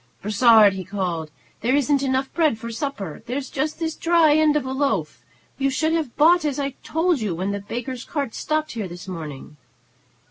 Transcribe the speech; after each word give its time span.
"Brossard," 0.23 0.73
he 0.73 0.83
called, 0.83 1.29
"there 1.61 1.75
isn't 1.75 2.01
enough 2.01 2.33
bread 2.33 2.57
for 2.57 2.71
supper; 2.71 3.21
there's 3.27 3.51
just 3.51 3.77
this 3.77 3.93
dry 3.95 4.33
end 4.33 4.55
of 4.55 4.65
a 4.65 4.71
loaf. 4.71 5.21
You 5.59 5.69
should 5.69 5.93
have 5.93 6.17
bought 6.17 6.43
as 6.43 6.57
I 6.57 6.71
told 6.81 7.19
you, 7.21 7.35
when 7.35 7.51
the 7.51 7.59
baker's 7.59 8.03
cart 8.03 8.33
stopped 8.33 8.71
here 8.71 8.87
this 8.87 9.07
morning." 9.07 9.57